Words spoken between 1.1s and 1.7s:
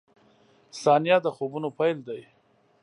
د خوبونو